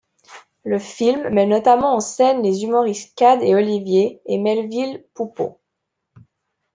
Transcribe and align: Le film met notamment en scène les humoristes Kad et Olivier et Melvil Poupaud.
Le 0.63 0.79
film 0.79 1.29
met 1.29 1.45
notamment 1.45 1.93
en 1.93 1.99
scène 1.99 2.41
les 2.41 2.63
humoristes 2.63 3.13
Kad 3.15 3.43
et 3.43 3.53
Olivier 3.53 4.19
et 4.25 4.39
Melvil 4.39 5.03
Poupaud. 5.13 5.59